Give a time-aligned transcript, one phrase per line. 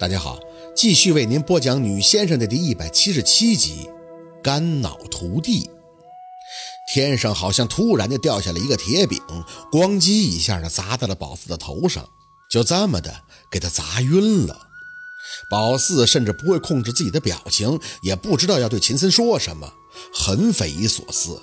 [0.00, 0.40] 大家好，
[0.74, 3.88] 继续为您播讲《女先生》的第一百七十七集
[4.42, 5.62] 《肝脑涂地》。
[6.92, 9.20] 天上好像突然就掉下了一个铁饼，
[9.70, 12.08] 咣叽一下的砸在了宝四的头上，
[12.50, 13.22] 就这么的
[13.52, 14.66] 给他砸晕了。
[15.48, 19.72] 宝四甚至不会控制自己的表情，也不知道要对秦森说什么，
[20.12, 21.40] 很匪夷所思。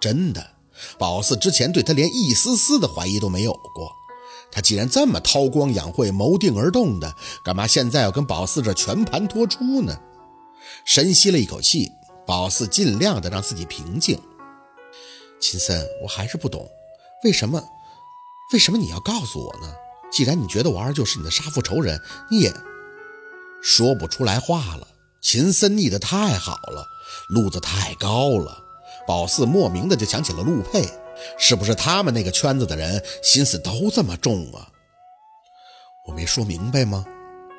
[0.00, 0.44] 真的，
[0.98, 3.92] 宝四之前对他连一丝丝的怀疑都没有过。
[4.54, 7.12] 他既然这么韬光养晦、谋定而动的，
[7.42, 9.98] 干嘛现在要跟宝四这全盘托出呢？
[10.84, 11.90] 深吸了一口气，
[12.24, 14.16] 宝四尽量的让自己平静。
[15.40, 16.68] 秦森，我还是不懂，
[17.24, 17.60] 为什么，
[18.52, 19.74] 为什么你要告诉我呢？
[20.12, 22.00] 既然你觉得我二舅是你的杀父仇人，
[22.30, 22.54] 你也
[23.60, 24.86] 说不出来话了。
[25.20, 26.86] 秦森腻得太好了，
[27.28, 28.62] 路子太高了。
[29.04, 30.88] 宝四莫名的就想起了陆佩。
[31.38, 34.68] 是不是他们那个圈子的人心思都这么重啊？
[36.06, 37.04] 我没说明白吗？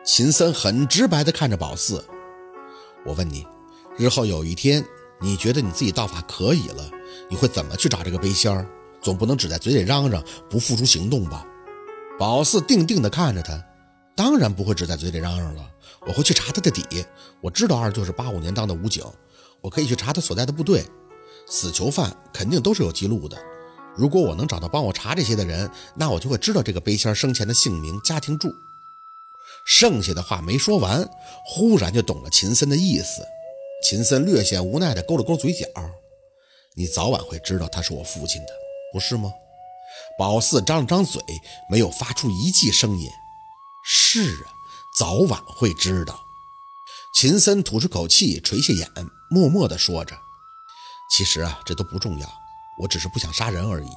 [0.05, 2.05] 秦森很直白地看着宝四，
[3.05, 3.45] 我问你，
[3.97, 4.85] 日后有一天
[5.19, 6.89] 你觉得你自己道法可以了，
[7.29, 8.67] 你会怎么去找这个背仙儿？
[9.01, 11.45] 总不能只在嘴里嚷嚷，不付出行动吧？
[12.19, 13.63] 宝四定定地看着他，
[14.15, 15.67] 当然不会只在嘴里嚷嚷了，
[16.07, 17.05] 我会去查他的底。
[17.41, 19.03] 我知道二舅是八五年当的武警，
[19.61, 20.85] 我可以去查他所在的部队。
[21.47, 23.37] 死囚犯肯定都是有记录的。
[23.95, 28.53] 如果我能找到帮我查这些的人，那我就会知道这个背仙生前的姓名、家庭住。
[29.65, 31.07] 剩下的话没说完，
[31.45, 33.25] 忽然就懂了秦森的意思。
[33.83, 35.65] 秦森略显无奈地勾了勾嘴角
[36.75, 38.47] ：“你早晚会知道他是我父亲的，
[38.91, 39.31] 不是吗？”
[40.19, 41.21] 宝四张了张嘴，
[41.69, 43.09] 没有发出一记声音。
[43.85, 44.51] “是啊，
[44.97, 46.19] 早晚会知道。”
[47.15, 48.91] 秦森吐出口气，垂下眼，
[49.29, 50.17] 默默地说着。
[51.15, 52.27] 其实啊，这都不重要，
[52.77, 53.89] 我只是不想杀人而已。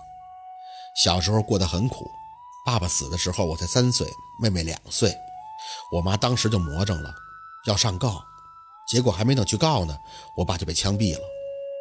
[0.95, 2.09] 小时候过得很苦，
[2.65, 4.09] 爸爸死的时候我才三岁，
[4.41, 5.13] 妹妹两岁，
[5.91, 7.13] 我妈当时就魔怔了，
[7.67, 8.23] 要上告，
[8.89, 9.99] 结果还没等去告呢，
[10.37, 11.21] 我爸就被枪毙了。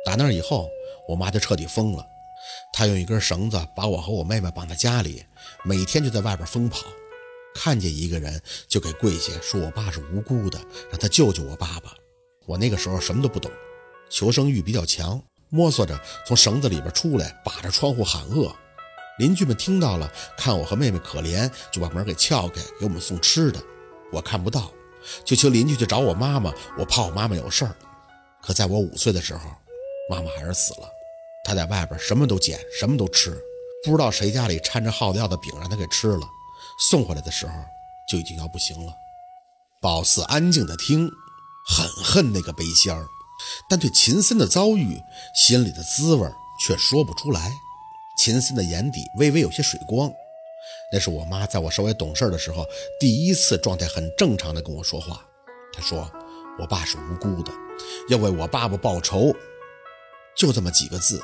[0.04, 0.68] 打那以后，
[1.08, 2.04] 我妈就彻底疯了，
[2.74, 5.24] 她用一根绳子把我和我妹妹绑在家里，
[5.64, 6.80] 每天就在外边疯跑，
[7.54, 10.58] 看见一个人就给跪下，说我爸是无辜的，
[10.90, 11.94] 让他救救我爸爸。
[12.48, 13.52] 我那个时候什么都不懂。
[14.10, 18.54] 求生欲比较强，摸索着从绳子里边出来，把着窗户喊饿。
[19.20, 23.60] 邻居们听到了，看我和妹妹可怜，就把门给撬开，给我们送吃的。
[24.12, 24.72] 我看不到，
[25.26, 27.76] 就求邻居去找我妈妈，我怕我妈妈有事儿。
[28.42, 29.50] 可在我五岁的时候，
[30.10, 30.88] 妈妈还是死了。
[31.44, 33.42] 她在外边什么都捡，什么都吃，
[33.84, 36.22] 不知道谁家里掺着耗子药的饼让她给吃了。
[36.90, 37.54] 送回来的时候
[38.08, 38.94] 就已经要不行了。
[39.82, 41.10] 宝四安静的听，
[41.68, 43.06] 很恨那个背仙儿。
[43.70, 45.02] 但对秦森的遭遇，
[45.36, 47.52] 心里的滋味却说不出来。
[48.18, 50.12] 秦森的眼底微微有些水光，
[50.92, 52.66] 那是我妈在我稍微懂事的时候，
[53.00, 55.24] 第一次状态很正常的跟我说话。
[55.72, 56.10] 她说
[56.60, 57.52] ：“我爸是无辜的，
[58.10, 59.36] 要为我爸爸报仇。”
[60.36, 61.22] 就这么几个字，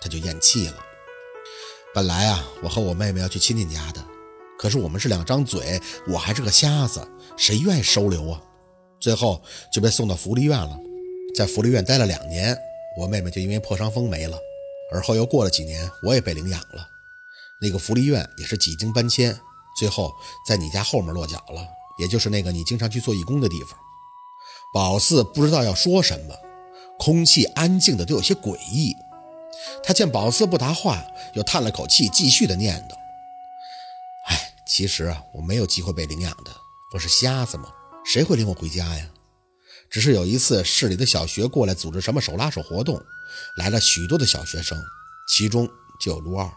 [0.00, 0.74] 他就咽气了。
[1.94, 4.04] 本来啊，我和我妹妹要去亲戚家的，
[4.58, 8.40] 可是我们是两张嘴，我还是个瞎子，谁愿意收留啊？
[9.00, 10.78] 最后就被送到福利院了。
[11.36, 12.58] 在福利院待了两年，
[12.96, 14.38] 我妹妹就因为破伤风没了。
[14.90, 16.88] 而后又过了几年，我也被领养了。
[17.60, 19.38] 那个福利院也是几经搬迁，
[19.78, 20.14] 最后
[20.48, 23.78] 在你家后面落脚了，也就是那个你经常去做义工的地方。
[24.72, 26.34] 宝四不知道要说什么，
[26.98, 28.94] 空气安静的都有些诡异。
[29.84, 31.04] 他见宝四不答话，
[31.34, 32.94] 又叹了口气，继续的念叨
[34.28, 36.50] ：“哎，其实啊，我没有机会被领养的，
[36.94, 37.68] 我是瞎子嘛，
[38.04, 39.10] 谁会领我回家呀？”
[39.90, 43.00] 只是有一次，市里的小学过来组织什么手拉手活动，
[43.56, 44.78] 来了许多的小学生，
[45.28, 45.68] 其中
[46.00, 46.50] 就有卢二。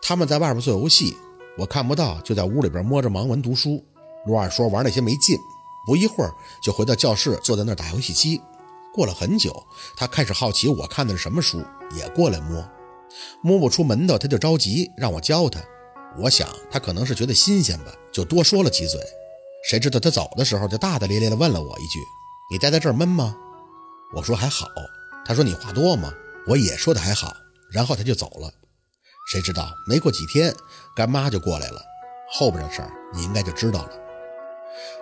[0.00, 1.16] 他们在外边做游戏，
[1.56, 3.84] 我看不到，就在屋里边摸着盲文读书。
[4.26, 5.36] 卢二说玩那些没劲，
[5.86, 6.32] 不一会儿
[6.62, 8.40] 就回到教室，坐在那儿打游戏机。
[8.94, 9.52] 过了很久，
[9.96, 11.64] 他开始好奇我看的是什么书，
[11.96, 12.68] 也过来摸。
[13.42, 15.60] 摸不出门道，他就着急让我教他。
[16.18, 19.00] 我想他可能是觉得新鲜吧，就多说了几嘴。
[19.68, 21.98] 谁知道他走的时候，就大大咧咧地问了我一句。
[22.52, 23.34] 你待在这儿闷吗？
[24.12, 24.68] 我说还好。
[25.24, 26.12] 他说你话多吗？
[26.46, 27.34] 我也说的还好。
[27.70, 28.52] 然后他就走了。
[29.30, 30.54] 谁知道没过几天，
[30.94, 31.82] 干妈就过来了。
[32.30, 33.92] 后边的事儿你应该就知道了。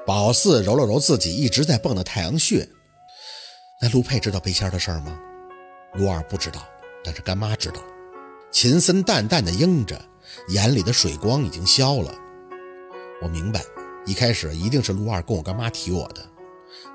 [0.06, 2.69] 宝四揉了揉自己一直在蹦的太阳穴。
[3.82, 5.19] 那陆佩知道背仙的事儿吗？
[5.94, 6.64] 陆二不知道，
[7.03, 7.81] 但是干妈知道。
[8.53, 10.00] 秦森淡淡的应着，
[10.50, 12.14] 眼里的水光已经消了。
[13.20, 13.61] 我明白，
[14.06, 16.25] 一开始一定是陆二跟我干妈提我的。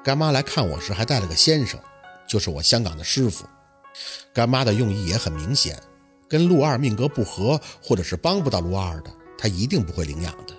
[0.03, 1.79] 干妈来看我时还带了个先生，
[2.27, 3.45] 就是我香港的师傅。
[4.33, 5.81] 干妈的用意也很明显，
[6.29, 10.53] 跟陆二命格不合，或者是帮不到陆二的，她一定不会领养的。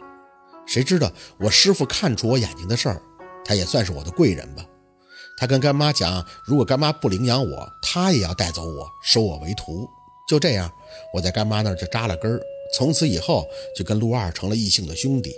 [0.67, 3.01] 谁知道我师傅看出我眼睛的事儿，
[3.45, 4.65] 他也算是我的贵人吧。
[5.39, 9.87] 他跟干妈讲，如果干妈不领养我，他也要带走我，收我为徒。
[10.27, 10.69] 就这样，
[11.15, 12.41] 我在干妈那儿就扎了根儿，
[12.75, 13.47] 从此以后
[13.77, 15.33] 就跟陆二成了异姓的兄弟。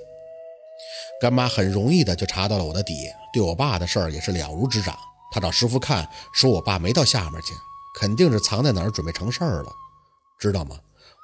[1.20, 4.96] 干妈很容易的就查到了我的底，对我爸的事儿也是了如指掌。
[5.30, 7.54] 他找师傅看，说我爸没到下面去，
[7.94, 9.72] 肯定是藏在哪儿准备成事儿了，
[10.38, 10.76] 知道吗？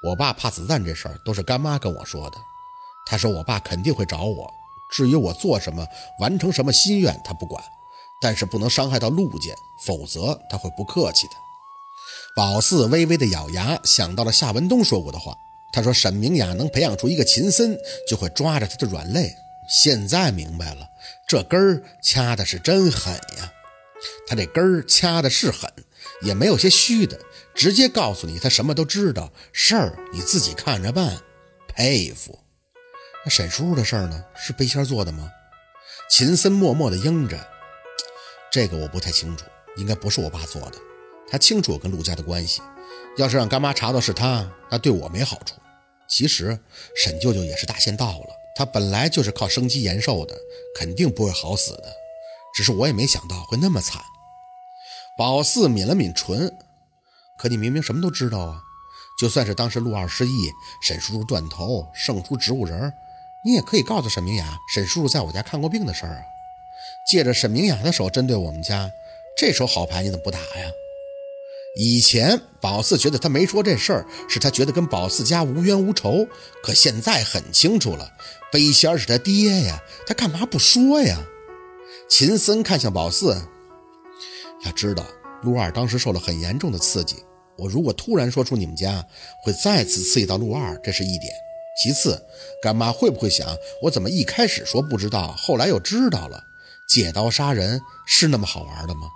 [0.02, 2.36] 我爸怕子弹这事儿都是干妈跟我说的。
[3.06, 4.50] 他说我爸肯定会找我，
[4.92, 5.86] 至于我做什么、
[6.20, 7.62] 完成什么心愿，他不管，
[8.20, 9.54] 但是不能伤害到陆家，
[9.86, 11.34] 否则他会不客气的。
[12.36, 15.34] 宝四微微的咬牙，想到了夏文东说过的话。
[15.72, 17.76] 他说：“沈明雅能培养出一个秦森，
[18.08, 19.34] 就会抓着他的软肋。
[19.68, 20.88] 现在明白了，
[21.28, 23.52] 这根儿掐的是真狠呀！
[24.26, 25.72] 他这根儿掐的是狠，
[26.22, 27.18] 也没有些虚的，
[27.54, 31.20] 直接告诉你他什么都知道，事儿你自己看着办。
[31.68, 32.38] 佩服。
[33.24, 34.24] 那沈叔叔的事儿呢？
[34.36, 35.30] 是背仙做的吗？”
[36.08, 37.44] 秦森默默的应着
[38.52, 39.46] ：“这个我不太清楚，
[39.76, 40.78] 应该不是我爸做的。”
[41.26, 42.60] 他清楚我跟陆家的关系，
[43.16, 45.56] 要是让干妈查到是他，那对我没好处。
[46.06, 46.56] 其实
[46.94, 50.36] 沈舅舅也是大限到了，他本来就是靠生机延寿的，
[50.78, 51.96] 肯定不会好死的。
[52.54, 54.00] 只是我也没想到会那么惨。
[55.16, 56.56] 宝四抿了抿唇，
[57.36, 58.62] 可你明明什么都知道啊！
[59.18, 60.50] 就算是当时陆二失忆，
[60.82, 62.92] 沈叔叔断头，剩出植物人，
[63.44, 66.22] 你也可以告诉沈明雅，沈叔叔在我家看过病的事儿啊。
[67.08, 68.90] 借着沈明雅的手针对我们家，
[69.36, 70.70] 这手好牌你怎么不打呀？
[71.76, 76.24] 以前宝四觉得他没说这事儿，是他觉得跟宝四家无冤无仇。
[76.62, 78.08] 可现在很清楚了，
[78.52, 81.20] 背仙是他爹呀，他干嘛不说呀？
[82.08, 83.36] 秦森看向宝四，
[84.64, 85.04] 要知道
[85.42, 87.16] 陆二当时受了很严重的刺激，
[87.58, 89.04] 我如果突然说出你们家
[89.42, 91.32] 会再次刺激到陆二，这是一点。
[91.82, 92.24] 其次，
[92.62, 93.48] 干妈会不会想
[93.82, 96.40] 我怎么一开始说不知道，后来又知道了？
[96.88, 99.08] 借刀杀人是那么好玩的吗？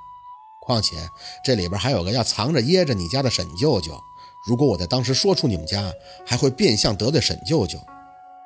[0.68, 1.08] 况且
[1.42, 3.98] 这里边还有个要藏着掖着你家的沈舅舅，
[4.46, 5.90] 如果我在当时说出你们家，
[6.26, 7.78] 还会变相得罪沈舅舅。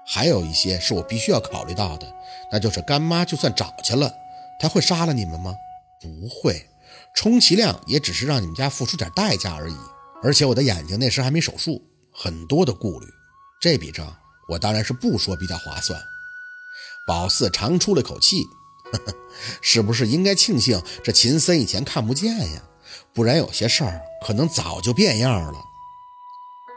[0.06, 2.06] 还有一些是我必须要考虑到的，
[2.52, 4.14] 那就是干妈就算找去了，
[4.60, 5.52] 她会杀了你们吗？
[6.00, 6.64] 不会，
[7.12, 9.76] 充其量也只是让你们家付出点代价而已。
[10.22, 11.82] 而且我的眼睛那时还没手术，
[12.12, 13.06] 很多的顾虑。
[13.60, 14.16] 这笔账
[14.48, 16.00] 我当然是不说比较划算。
[17.04, 18.44] 宝四长出了口气。
[19.60, 22.62] 是不是应该庆幸这秦森以前看不见呀？
[23.14, 25.58] 不然有些事儿可能早就变样了。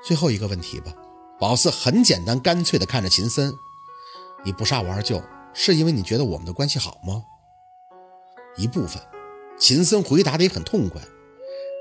[0.05, 0.93] 最后一个问题吧，
[1.39, 3.53] 宝四很简单干脆地看着秦森
[4.43, 5.21] ：“你不杀我二舅，
[5.53, 7.23] 是因为你觉得我们的关系好吗？”
[8.57, 9.01] 一部分。
[9.57, 11.01] 秦森回答的也很痛快。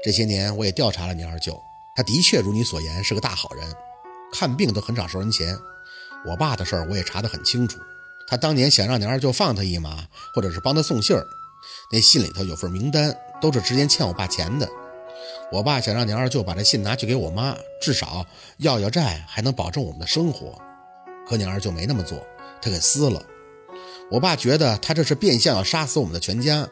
[0.05, 1.61] 这些年我也调查了你二舅，
[1.97, 3.69] 他的确如你所言是个大好人，
[4.33, 5.59] 看病都很少收人钱。
[6.25, 7.81] 我爸的事儿我也查得很清楚。
[8.27, 11.27] 他当年想让你二舅放他一马，或者是帮他送信儿，
[11.93, 14.69] 那信里头有份名单，都是之前欠我爸钱的。
[15.53, 18.27] 我爸想让你二舅把这信拿去给我妈，至少
[18.59, 20.61] 要要债，还能保证我们的生活。
[21.29, 22.19] 可你二舅没那么做，
[22.61, 23.23] 他给撕了。
[24.11, 26.67] 我爸觉得他这是变相要杀死我们的全家，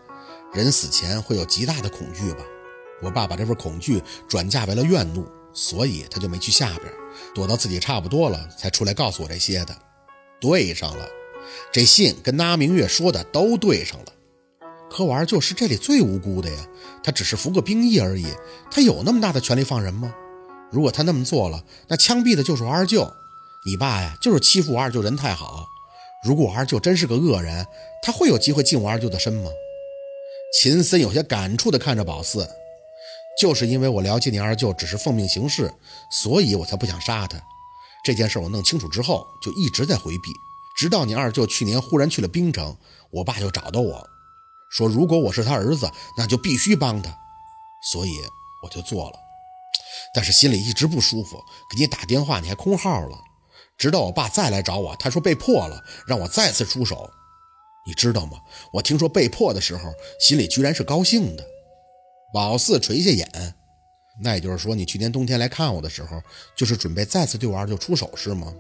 [0.53, 2.45] 人死前会有极大的恐惧吧？
[3.03, 6.93] 我爸把这份恐惧转嫁为了怨怒，所以他就没去下边，
[7.35, 9.77] 躲到自己差不多了才出来告诉我这些的。
[10.41, 11.09] 对上了。
[11.73, 14.07] 这信跟那明月说的都对上了，
[14.91, 16.67] 可我二舅是这里最无辜的呀，
[17.03, 18.27] 他只是服个兵役而已，
[18.71, 20.13] 他有那么大的权利放人吗？
[20.71, 23.11] 如果他那么做了，那枪毙的就是我二舅。
[23.65, 25.67] 你爸呀，就是欺负我二舅人太好。
[26.25, 27.67] 如果我二舅真是个恶人，
[28.03, 29.51] 他会有机会进我二舅的身吗？
[30.61, 32.49] 秦森有些感触地看着宝四，
[33.41, 35.73] 就是因为我了解你二舅只是奉命行事，
[36.11, 37.41] 所以我才不想杀他。
[38.05, 40.33] 这件事我弄清楚之后，就一直在回避。
[40.77, 42.77] 直到你二舅去年忽然去了冰城，
[43.11, 44.09] 我爸就找到我
[44.71, 47.17] 说：“如果我是他儿子，那就必须帮他。”
[47.93, 48.21] 所以
[48.63, 49.19] 我就做了，
[50.15, 51.43] 但是心里一直不舒服。
[51.71, 53.19] 给你打电话，你还空号了。
[53.77, 57.11] 直到我爸再来找我，他说被迫了，让我再次出手。
[57.85, 58.39] 你知道吗？
[58.75, 61.45] 我听说被迫的时候，心里居然是高兴的。
[62.33, 63.55] 宝四垂下眼，
[64.23, 66.23] 那也就是说，你去年冬天来看我的时候，
[66.57, 68.55] 就是准备再次对我二舅出手，是吗？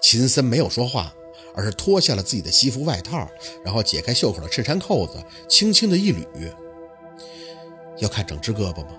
[0.00, 1.12] 秦森没有说话，
[1.54, 3.28] 而是脱下了自己的西服外套，
[3.64, 6.24] 然后解开袖口的衬衫扣子，轻轻的一捋。
[7.98, 8.90] 要看整只胳膊吗？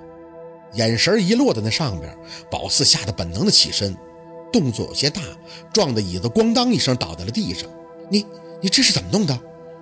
[0.74, 2.16] 眼神一落在那上边，
[2.52, 3.98] 宝四吓得本能的起身，
[4.52, 5.22] 动作有些大，
[5.74, 7.68] 撞的椅子咣当一声倒在了地上。
[8.10, 8.26] 你
[8.62, 9.40] 你这是怎么弄的？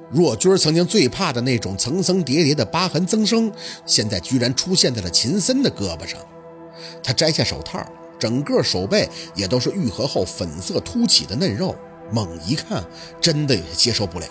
[0.10, 3.52] 若君曾经最怕的那种层层叠叠的疤痕增生，
[3.86, 6.18] 现在居然出现在了秦森的胳膊上。
[7.04, 7.86] 他摘下手套。
[8.20, 11.76] 整个手背也都是愈合后粉色凸起的嫩肉，
[12.12, 12.84] 猛一看，
[13.22, 14.26] 真的有些接受不了。